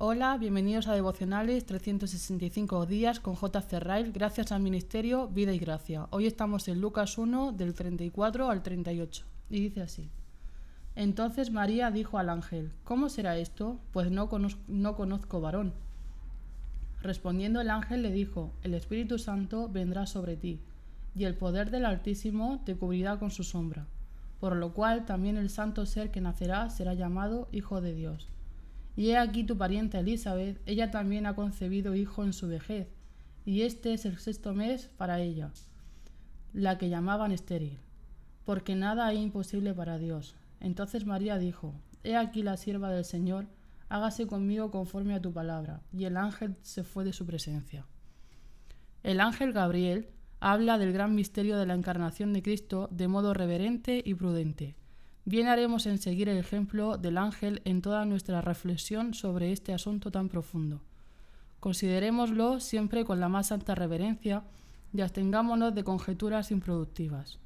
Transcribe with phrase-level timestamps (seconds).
[0.00, 3.60] Hola, bienvenidos a Devocionales 365 días con J.
[3.62, 6.06] Cerrail, gracias al Ministerio Vida y Gracia.
[6.10, 10.08] Hoy estamos en Lucas 1 del 34 al 38 y dice así.
[10.94, 13.80] Entonces María dijo al ángel, ¿cómo será esto?
[13.92, 15.72] Pues no conozco, no conozco varón.
[17.02, 20.60] Respondiendo el ángel le dijo, el Espíritu Santo vendrá sobre ti,
[21.16, 23.88] y el poder del Altísimo te cubrirá con su sombra,
[24.38, 28.28] por lo cual también el santo ser que nacerá será llamado Hijo de Dios.
[28.98, 32.88] Y he aquí tu pariente Elizabeth, ella también ha concebido hijo en su vejez,
[33.44, 35.52] y este es el sexto mes para ella,
[36.52, 37.78] la que llamaban estéril,
[38.44, 40.34] porque nada hay imposible para Dios.
[40.58, 43.46] Entonces María dijo, He aquí la sierva del Señor,
[43.88, 45.80] hágase conmigo conforme a tu palabra.
[45.92, 47.86] Y el ángel se fue de su presencia.
[49.04, 50.08] El ángel Gabriel
[50.40, 54.74] habla del gran misterio de la encarnación de Cristo de modo reverente y prudente
[55.28, 60.10] Bien haremos en seguir el ejemplo del ángel en toda nuestra reflexión sobre este asunto
[60.10, 60.80] tan profundo.
[61.60, 64.44] Considerémoslo siempre con la más santa reverencia
[64.90, 67.40] y abstengámonos de conjeturas improductivas.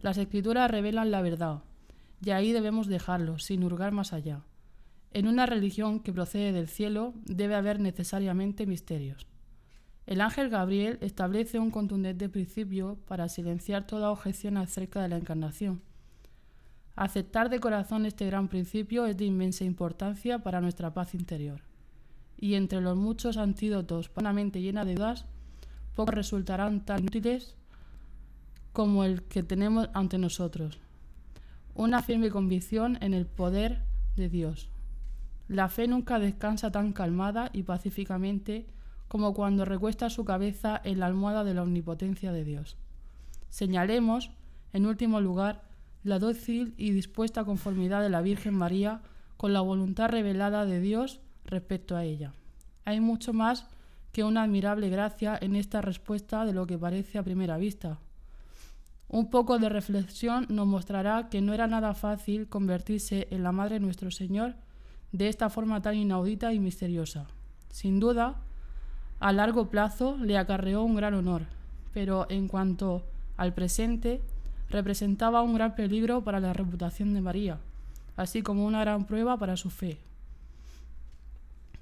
[0.00, 1.58] Las escrituras revelan la verdad,
[2.24, 4.40] y ahí debemos dejarlo, sin hurgar más allá.
[5.12, 9.26] En una religión que procede del cielo debe haber necesariamente misterios.
[10.06, 15.82] El ángel Gabriel establece un contundente principio para silenciar toda objeción acerca de la encarnación
[16.98, 21.60] Aceptar de corazón este gran principio es de inmensa importancia para nuestra paz interior.
[22.36, 25.24] Y entre los muchos antídotos para una mente llena de dudas,
[25.94, 27.54] pocos resultarán tan útiles
[28.72, 30.80] como el que tenemos ante nosotros.
[31.76, 33.82] Una firme convicción en el poder
[34.16, 34.68] de Dios.
[35.46, 38.66] La fe nunca descansa tan calmada y pacíficamente
[39.06, 42.76] como cuando recuesta su cabeza en la almohada de la omnipotencia de Dios.
[43.50, 44.32] Señalemos,
[44.72, 45.67] en último lugar,
[46.08, 49.02] la dócil y dispuesta conformidad de la Virgen María
[49.36, 52.32] con la voluntad revelada de Dios respecto a ella.
[52.84, 53.66] Hay mucho más
[54.12, 57.98] que una admirable gracia en esta respuesta de lo que parece a primera vista.
[59.08, 63.80] Un poco de reflexión nos mostrará que no era nada fácil convertirse en la Madre
[63.80, 64.54] nuestro Señor
[65.12, 67.26] de esta forma tan inaudita y misteriosa.
[67.70, 68.36] Sin duda,
[69.20, 71.42] a largo plazo le acarreó un gran honor,
[71.92, 73.04] pero en cuanto
[73.36, 74.20] al presente,
[74.70, 77.58] representaba un gran peligro para la reputación de María,
[78.16, 79.98] así como una gran prueba para su fe.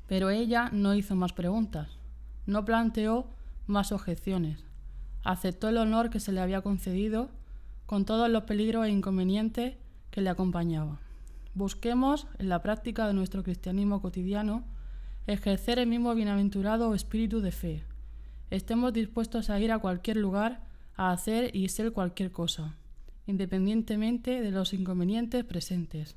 [0.06, 1.88] Pero ella no hizo más preguntas,
[2.47, 3.26] no planteó
[3.66, 4.64] más objeciones,
[5.24, 7.28] aceptó el honor que se le había concedido
[7.86, 9.74] con todos los peligros e inconvenientes
[10.10, 10.98] que le acompañaban.
[11.54, 14.64] Busquemos, en la práctica de nuestro cristianismo cotidiano,
[15.26, 17.84] ejercer el mismo bienaventurado espíritu de fe.
[18.50, 20.60] Estemos dispuestos a ir a cualquier lugar
[20.97, 22.77] a hacer y ser cualquier cosa,
[23.27, 26.17] independientemente de los inconvenientes presentes,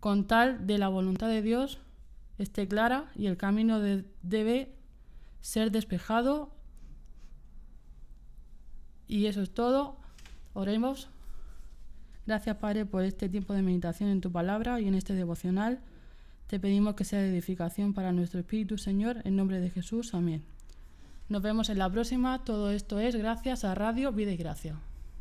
[0.00, 1.80] con tal de la voluntad de Dios
[2.38, 4.74] esté clara y el camino debe
[5.40, 6.50] ser despejado.
[9.08, 9.96] Y eso es todo.
[10.52, 11.08] Oremos.
[12.26, 15.80] Gracias, Padre, por este tiempo de meditación en tu palabra y en este devocional.
[16.48, 20.14] Te pedimos que sea de edificación para nuestro espíritu, Señor, en nombre de Jesús.
[20.14, 20.55] Amén.
[21.28, 22.44] Nos vemos en la próxima.
[22.44, 24.76] Todo esto es gracias a Radio Vida y Gracia.